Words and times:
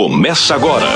começa 0.00 0.54
agora. 0.54 0.88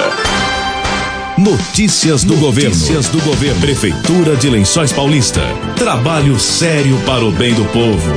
Notícias 1.36 2.25
do 2.25 2.37
Notícias 2.37 2.41
governo. 2.41 2.71
Notícias 2.71 3.08
do 3.08 3.21
governo. 3.21 3.61
Prefeitura 3.61 4.34
de 4.34 4.49
Lençóis 4.49 4.95
Paulista. 4.95 5.42
Trabalho 5.77 6.41
sério 6.41 6.99
para 7.05 7.23
o 7.23 7.31
bem 7.31 7.53
do 7.53 7.67
povo. 7.67 8.11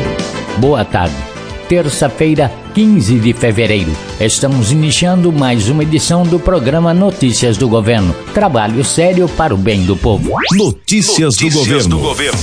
Boa 0.59 0.85
tarde. 0.85 1.13
Terça-feira, 1.67 2.49
15 2.73 3.19
de 3.19 3.33
fevereiro. 3.33 3.91
Estamos 4.17 4.71
iniciando 4.71 5.29
mais 5.29 5.67
uma 5.67 5.83
edição 5.83 6.23
do 6.23 6.39
programa 6.39 6.93
Notícias 6.93 7.57
do 7.57 7.67
Governo. 7.67 8.15
Trabalho 8.33 8.81
sério 8.85 9.27
para 9.27 9.53
o 9.53 9.57
bem 9.57 9.83
do 9.83 9.97
povo. 9.97 10.31
Notícias, 10.53 11.35
Notícias 11.35 11.51
do 11.51 11.97
governo. 11.97 11.97
Do 11.97 11.99
governo. 11.99 12.39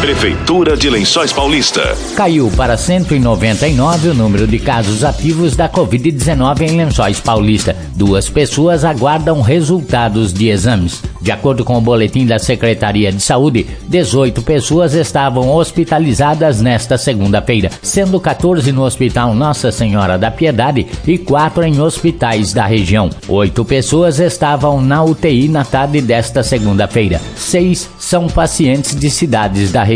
Prefeitura 0.00 0.78
de 0.78 0.88
Lençóis 0.88 1.30
Paulista. 1.30 1.94
Caiu 2.16 2.50
para 2.56 2.74
199 2.74 4.08
o 4.08 4.14
número 4.14 4.46
de 4.46 4.58
casos 4.58 5.04
ativos 5.04 5.54
da 5.54 5.68
Covid-19 5.68 6.62
em 6.62 6.76
Lençóis 6.78 7.20
Paulista. 7.20 7.76
Duas 7.94 8.26
pessoas 8.26 8.82
aguardam 8.82 9.42
resultados 9.42 10.32
de 10.32 10.48
exames. 10.48 11.02
De 11.20 11.30
acordo 11.30 11.66
com 11.66 11.76
o 11.76 11.82
boletim 11.82 12.24
da 12.24 12.38
Secretaria 12.38 13.12
de 13.12 13.20
Saúde, 13.20 13.66
18 13.88 14.40
pessoas 14.40 14.94
estavam 14.94 15.50
hospitalizadas 15.50 16.62
nesta 16.62 16.96
segunda-feira, 16.96 17.70
sendo 17.82 18.18
14 18.18 18.72
no 18.72 18.84
Hospital 18.84 19.34
Nossa 19.34 19.70
Senhora 19.70 20.16
da 20.16 20.30
Piedade 20.30 20.86
e 21.06 21.18
4 21.18 21.62
em 21.64 21.78
hospitais 21.78 22.54
da 22.54 22.64
região. 22.64 23.10
Oito 23.28 23.66
pessoas 23.66 24.18
estavam 24.18 24.80
na 24.80 25.04
UTI 25.04 25.46
na 25.48 25.62
tarde 25.62 26.00
desta 26.00 26.42
segunda-feira. 26.42 27.20
Seis 27.36 27.90
são 27.98 28.26
pacientes 28.26 28.98
de 28.98 29.10
cidades 29.10 29.70
da 29.70 29.82
região 29.82 29.89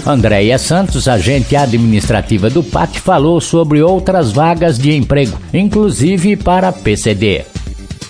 Andréia 0.07 0.57
Santos, 0.57 1.09
agente 1.09 1.57
administrativa 1.57 2.49
do 2.49 2.63
PAT, 2.63 3.01
falou 3.01 3.41
sobre 3.41 3.83
outras 3.83 4.31
vagas 4.31 4.79
de 4.79 4.95
emprego, 4.95 5.37
inclusive 5.53 6.37
para 6.37 6.71
PCD. 6.71 7.45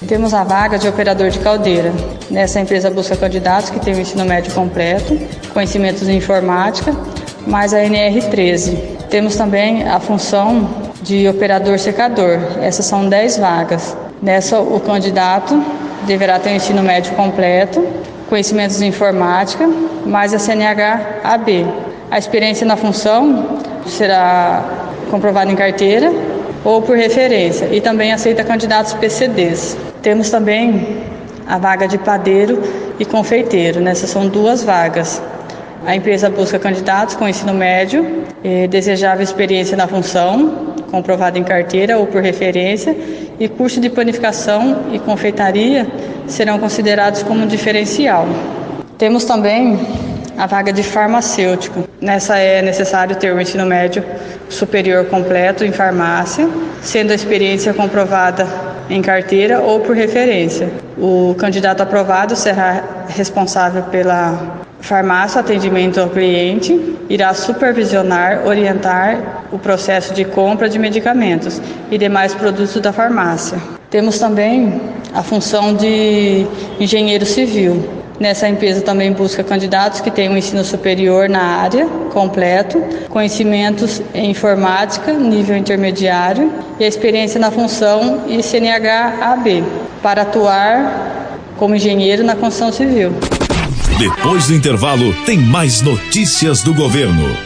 Temos 0.06 0.34
a 0.34 0.44
vaga 0.44 0.78
de 0.78 0.86
operador 0.86 1.30
de 1.30 1.38
caldeira. 1.38 1.90
Nessa 2.30 2.60
empresa 2.60 2.90
busca 2.90 3.16
candidatos 3.16 3.70
que 3.70 3.78
tenham 3.78 4.00
ensino 4.00 4.24
médio 4.24 4.52
completo, 4.52 5.18
conhecimentos 5.54 6.08
em 6.08 6.16
informática, 6.16 6.94
mais 7.46 7.72
a 7.72 7.78
NR13. 7.78 8.76
Temos 9.08 9.36
também 9.36 9.88
a 9.88 10.00
função 10.00 10.68
de 11.02 11.28
operador 11.28 11.78
secador. 11.78 12.38
Essas 12.60 12.86
são 12.86 13.08
10 13.08 13.38
vagas. 13.38 13.96
Nessa, 14.20 14.58
o 14.58 14.80
candidato 14.80 15.62
deverá 16.04 16.38
ter 16.40 16.50
um 16.50 16.56
ensino 16.56 16.82
médio 16.82 17.14
completo, 17.14 17.86
conhecimentos 18.28 18.82
em 18.82 18.88
informática, 18.88 19.68
mais 20.04 20.34
a 20.34 20.38
CNH 20.38 21.20
AB. 21.22 21.66
A 22.10 22.18
experiência 22.18 22.66
na 22.66 22.76
função 22.76 23.60
será 23.86 24.64
comprovada 25.10 25.50
em 25.50 25.54
carteira 25.54 26.12
ou 26.64 26.82
por 26.82 26.96
referência 26.96 27.66
e 27.66 27.80
também 27.80 28.12
aceita 28.12 28.42
candidatos 28.42 28.94
PCDs. 28.94 29.76
Temos 30.02 30.30
também 30.30 31.04
a 31.46 31.58
vaga 31.58 31.86
de 31.86 31.98
padeiro 31.98 32.62
e 32.98 33.04
confeiteiro, 33.04 33.80
nessas 33.80 34.10
são 34.10 34.28
duas 34.28 34.62
vagas. 34.64 35.22
A 35.86 35.94
empresa 35.94 36.28
busca 36.28 36.58
candidatos 36.58 37.14
com 37.14 37.28
ensino 37.28 37.54
médio, 37.54 38.24
desejável 38.68 39.22
experiência 39.22 39.76
na 39.76 39.86
função, 39.86 40.74
comprovada 40.90 41.38
em 41.38 41.44
carteira 41.44 41.98
ou 41.98 42.06
por 42.06 42.22
referência, 42.22 42.96
e 43.38 43.48
curso 43.48 43.80
de 43.80 43.88
panificação 43.88 44.86
e 44.92 44.98
confeitaria 44.98 45.86
serão 46.26 46.58
considerados 46.58 47.22
como 47.22 47.46
diferencial. 47.46 48.26
Temos 48.98 49.24
também 49.24 49.78
a 50.38 50.46
vaga 50.46 50.72
de 50.72 50.82
farmacêutico. 50.82 51.86
Nessa 52.00 52.38
é 52.38 52.62
necessário 52.62 53.14
ter 53.16 53.32
o 53.32 53.40
ensino 53.40 53.64
médio 53.66 54.02
superior 54.48 55.04
completo 55.06 55.64
em 55.64 55.72
farmácia, 55.72 56.48
sendo 56.82 57.12
a 57.12 57.14
experiência 57.14 57.72
comprovada 57.74 58.46
em 58.88 59.02
carteira 59.02 59.60
ou 59.60 59.80
por 59.80 59.94
referência. 59.94 60.70
O 60.96 61.34
candidato 61.38 61.82
aprovado 61.82 62.36
será 62.36 62.82
responsável 63.08 63.82
pela 63.84 64.64
farmácia, 64.80 65.40
atendimento 65.40 66.00
ao 66.00 66.08
cliente, 66.08 66.96
irá 67.08 67.34
supervisionar, 67.34 68.46
orientar 68.46 69.44
o 69.50 69.58
processo 69.58 70.14
de 70.14 70.24
compra 70.24 70.68
de 70.68 70.78
medicamentos 70.78 71.60
e 71.90 71.98
demais 71.98 72.34
produtos 72.34 72.80
da 72.80 72.92
farmácia. 72.92 73.58
Temos 73.90 74.18
também 74.18 74.80
a 75.14 75.22
função 75.22 75.74
de 75.74 76.46
engenheiro 76.78 77.24
civil. 77.24 77.95
Nessa 78.18 78.48
empresa 78.48 78.80
também 78.80 79.12
busca 79.12 79.44
candidatos 79.44 80.00
que 80.00 80.10
tenham 80.10 80.32
um 80.32 80.36
ensino 80.36 80.64
superior 80.64 81.28
na 81.28 81.42
área 81.42 81.86
completo, 82.12 82.82
conhecimentos 83.10 84.00
em 84.14 84.30
informática, 84.30 85.12
nível 85.12 85.56
intermediário 85.56 86.50
e 86.80 86.84
a 86.84 86.88
experiência 86.88 87.38
na 87.38 87.50
função 87.50 88.24
e 88.26 88.42
CNH-AB 88.42 89.62
para 90.02 90.22
atuar 90.22 91.26
como 91.58 91.74
engenheiro 91.74 92.24
na 92.24 92.34
construção 92.34 92.72
civil. 92.72 93.12
Depois 93.98 94.46
do 94.48 94.54
intervalo, 94.54 95.12
tem 95.24 95.38
mais 95.38 95.80
notícias 95.82 96.62
do 96.62 96.74
governo. 96.74 97.45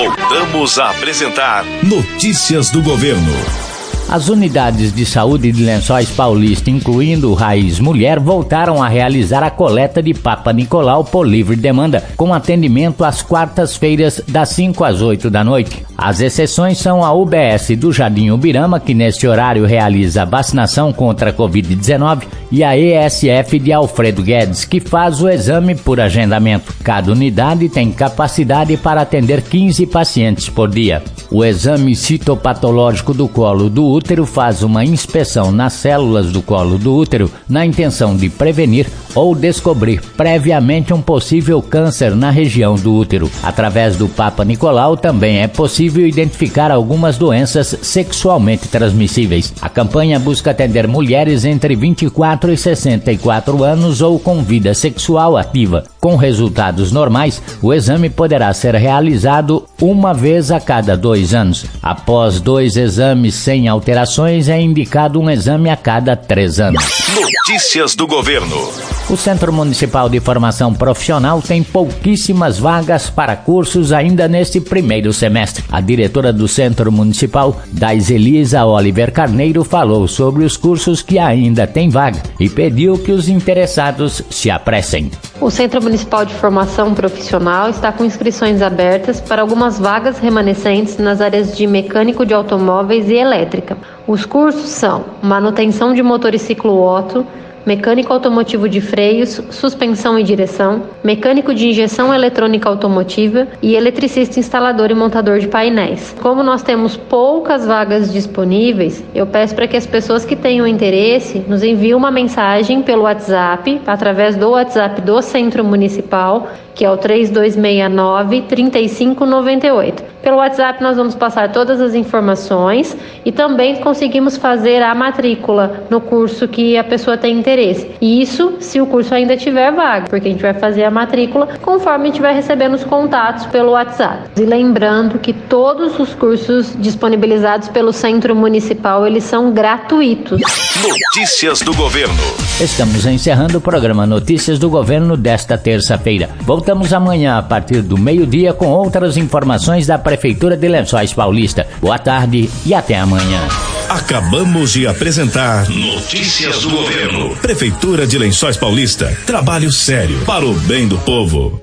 Voltamos 0.00 0.78
a 0.78 0.88
apresentar 0.88 1.62
Notícias 1.82 2.70
do 2.70 2.80
Governo. 2.82 3.69
As 4.10 4.28
unidades 4.28 4.92
de 4.92 5.06
saúde 5.06 5.52
de 5.52 5.62
Lençóis 5.62 6.10
Paulista, 6.10 6.68
incluindo 6.68 7.32
Raiz 7.32 7.78
Mulher, 7.78 8.18
voltaram 8.18 8.82
a 8.82 8.88
realizar 8.88 9.40
a 9.40 9.50
coleta 9.50 10.02
de 10.02 10.12
Papa 10.12 10.52
Nicolau 10.52 11.04
por 11.04 11.24
livre 11.24 11.54
demanda, 11.54 12.02
com 12.16 12.34
atendimento 12.34 13.04
às 13.04 13.22
quartas-feiras, 13.22 14.20
das 14.26 14.48
5 14.48 14.82
às 14.82 15.00
8 15.00 15.30
da 15.30 15.44
noite. 15.44 15.86
As 15.96 16.20
exceções 16.20 16.78
são 16.78 17.04
a 17.04 17.12
UBS 17.12 17.76
do 17.76 17.92
Jardim 17.92 18.30
Ubirama, 18.30 18.80
que 18.80 18.94
neste 18.94 19.28
horário 19.28 19.64
realiza 19.64 20.22
a 20.22 20.24
vacinação 20.24 20.92
contra 20.92 21.30
a 21.30 21.32
Covid-19, 21.32 22.22
e 22.50 22.64
a 22.64 22.76
ESF 22.76 23.60
de 23.60 23.72
Alfredo 23.72 24.24
Guedes, 24.24 24.64
que 24.64 24.80
faz 24.80 25.22
o 25.22 25.28
exame 25.28 25.76
por 25.76 26.00
agendamento. 26.00 26.74
Cada 26.82 27.12
unidade 27.12 27.68
tem 27.68 27.92
capacidade 27.92 28.76
para 28.76 29.02
atender 29.02 29.40
15 29.42 29.86
pacientes 29.86 30.48
por 30.48 30.68
dia. 30.68 31.00
O 31.30 31.44
exame 31.44 31.94
citopatológico 31.94 33.14
do 33.14 33.28
colo 33.28 33.70
do 33.70 33.84
faz 34.26 34.62
uma 34.62 34.84
inspeção 34.84 35.52
nas 35.52 35.72
células 35.74 36.32
do 36.32 36.42
colo 36.42 36.78
do 36.78 36.94
útero 36.94 37.30
na 37.48 37.64
intenção 37.64 38.16
de 38.16 38.28
prevenir 38.28 38.86
ou 39.14 39.34
descobrir 39.34 40.00
previamente 40.16 40.92
um 40.92 41.00
possível 41.00 41.60
câncer 41.62 42.14
na 42.14 42.30
região 42.30 42.74
do 42.74 42.94
útero. 42.94 43.30
Através 43.42 43.96
do 43.96 44.08
Papa 44.08 44.44
Nicolau 44.44 44.96
também 44.96 45.38
é 45.38 45.48
possível 45.48 46.06
identificar 46.06 46.70
algumas 46.70 47.18
doenças 47.18 47.76
sexualmente 47.82 48.68
transmissíveis. 48.68 49.52
A 49.60 49.68
campanha 49.68 50.18
busca 50.18 50.50
atender 50.50 50.86
mulheres 50.86 51.44
entre 51.44 51.74
24 51.74 52.52
e 52.52 52.56
64 52.56 53.64
anos 53.64 54.00
ou 54.02 54.18
com 54.18 54.42
vida 54.42 54.74
sexual 54.74 55.36
ativa. 55.36 55.84
Com 56.00 56.16
resultados 56.16 56.92
normais, 56.92 57.42
o 57.62 57.72
exame 57.72 58.08
poderá 58.08 58.52
ser 58.52 58.74
realizado 58.74 59.66
uma 59.80 60.14
vez 60.14 60.50
a 60.50 60.60
cada 60.60 60.96
dois 60.96 61.34
anos. 61.34 61.66
Após 61.82 62.40
dois 62.40 62.76
exames 62.76 63.34
sem 63.34 63.68
alterações, 63.68 64.48
é 64.48 64.60
indicado 64.60 65.20
um 65.20 65.30
exame 65.30 65.70
a 65.70 65.76
cada 65.76 66.16
três 66.16 66.60
anos. 66.60 66.84
Notícias 67.14 67.94
do 67.94 68.06
Governo. 68.06 68.99
O 69.08 69.16
Centro 69.16 69.52
Municipal 69.52 70.08
de 70.08 70.20
Formação 70.20 70.72
Profissional 70.72 71.42
tem 71.42 71.64
pouquíssimas 71.64 72.58
vagas 72.58 73.10
para 73.10 73.34
cursos 73.34 73.92
ainda 73.92 74.28
neste 74.28 74.60
primeiro 74.60 75.12
semestre. 75.12 75.64
A 75.70 75.80
diretora 75.80 76.32
do 76.32 76.46
Centro 76.46 76.92
Municipal, 76.92 77.60
Dais 77.72 78.08
Elisa 78.10 78.64
Oliver 78.64 79.12
Carneiro, 79.12 79.64
falou 79.64 80.06
sobre 80.06 80.44
os 80.44 80.56
cursos 80.56 81.02
que 81.02 81.18
ainda 81.18 81.66
têm 81.66 81.88
vaga 81.88 82.22
e 82.38 82.48
pediu 82.48 82.98
que 82.98 83.10
os 83.10 83.28
interessados 83.28 84.22
se 84.30 84.48
apressem. 84.48 85.10
O 85.40 85.50
Centro 85.50 85.82
Municipal 85.82 86.24
de 86.24 86.34
Formação 86.34 86.94
Profissional 86.94 87.68
está 87.68 87.90
com 87.90 88.04
inscrições 88.04 88.62
abertas 88.62 89.20
para 89.20 89.42
algumas 89.42 89.78
vagas 89.78 90.18
remanescentes 90.18 90.98
nas 90.98 91.20
áreas 91.20 91.56
de 91.56 91.66
mecânico 91.66 92.24
de 92.24 92.34
automóveis 92.34 93.08
e 93.08 93.14
elétrica. 93.14 93.76
Os 94.06 94.24
cursos 94.24 94.68
são 94.68 95.04
manutenção 95.22 95.94
de 95.94 96.02
motor 96.02 96.34
e 96.34 96.38
ciclo 96.38 96.80
Otto, 96.80 97.26
mecânico 97.64 98.12
automotivo 98.12 98.68
de 98.68 98.80
freios, 98.80 99.40
suspensão 99.50 100.18
e 100.18 100.22
direção, 100.22 100.82
mecânico 101.02 101.54
de 101.54 101.68
injeção 101.68 102.12
eletrônica 102.12 102.68
automotiva 102.68 103.48
e 103.62 103.74
eletricista 103.74 104.40
instalador 104.40 104.90
e 104.90 104.94
montador 104.94 105.38
de 105.38 105.48
painéis. 105.48 106.14
Como 106.20 106.42
nós 106.42 106.62
temos 106.62 106.96
poucas 106.96 107.66
vagas 107.66 108.12
disponíveis, 108.12 109.04
eu 109.14 109.26
peço 109.26 109.54
para 109.54 109.66
que 109.66 109.76
as 109.76 109.86
pessoas 109.86 110.24
que 110.24 110.36
tenham 110.36 110.66
interesse 110.66 111.44
nos 111.48 111.62
enviem 111.62 111.94
uma 111.94 112.10
mensagem 112.10 112.82
pelo 112.82 113.02
WhatsApp, 113.02 113.80
através 113.86 114.36
do 114.36 114.50
WhatsApp 114.50 115.00
do 115.02 115.20
Centro 115.22 115.64
Municipal, 115.64 116.48
que 116.80 116.84
é 116.86 116.90
o 116.90 116.96
3269 116.96 118.40
3598. 118.48 120.02
Pelo 120.22 120.38
WhatsApp 120.38 120.82
nós 120.82 120.96
vamos 120.96 121.14
passar 121.14 121.52
todas 121.52 121.78
as 121.78 121.94
informações 121.94 122.96
e 123.22 123.30
também 123.30 123.76
conseguimos 123.76 124.38
fazer 124.38 124.82
a 124.82 124.94
matrícula 124.94 125.84
no 125.90 126.00
curso 126.00 126.48
que 126.48 126.78
a 126.78 126.84
pessoa 126.84 127.18
tem 127.18 127.38
interesse. 127.38 127.90
E 128.00 128.22
isso 128.22 128.54
se 128.60 128.80
o 128.80 128.86
curso 128.86 129.14
ainda 129.14 129.36
tiver 129.36 129.70
vaga, 129.72 130.06
porque 130.08 130.28
a 130.28 130.30
gente 130.30 130.40
vai 130.40 130.54
fazer 130.54 130.84
a 130.84 130.90
matrícula 130.90 131.48
conforme 131.60 132.04
a 132.04 132.06
gente 132.12 132.22
vai 132.22 132.34
recebendo 132.34 132.74
os 132.74 132.84
contatos 132.84 133.44
pelo 133.46 133.72
WhatsApp. 133.72 134.30
E 134.38 134.44
lembrando 134.46 135.18
que 135.18 135.34
todos 135.34 135.98
os 135.98 136.14
cursos 136.14 136.74
disponibilizados 136.78 137.68
pelo 137.68 137.92
Centro 137.92 138.34
Municipal, 138.34 139.06
eles 139.06 139.24
são 139.24 139.52
gratuitos. 139.52 140.40
Notícias 140.82 141.60
do 141.60 141.74
Governo. 141.74 142.14
Estamos 142.58 143.04
encerrando 143.04 143.58
o 143.58 143.60
programa 143.60 144.06
Notícias 144.06 144.58
do 144.58 144.70
Governo 144.70 145.16
desta 145.16 145.58
terça-feira. 145.58 146.30
Voltamos 146.70 146.92
amanhã 146.92 147.36
a 147.36 147.42
partir 147.42 147.82
do 147.82 147.98
meio-dia 147.98 148.54
com 148.54 148.68
outras 148.68 149.16
informações 149.16 149.88
da 149.88 149.98
Prefeitura 149.98 150.56
de 150.56 150.68
Lençóis 150.68 151.12
Paulista. 151.12 151.66
Boa 151.80 151.98
tarde 151.98 152.48
e 152.64 152.72
até 152.72 152.96
amanhã. 152.96 153.40
Acabamos 153.88 154.74
de 154.74 154.86
apresentar 154.86 155.68
Notícias 155.68 156.62
do 156.62 156.70
Governo. 156.70 157.34
Prefeitura 157.42 158.06
de 158.06 158.16
Lençóis 158.16 158.56
Paulista. 158.56 159.12
Trabalho 159.26 159.72
sério 159.72 160.20
para 160.24 160.46
o 160.46 160.54
bem 160.54 160.86
do 160.86 160.96
povo. 160.98 161.60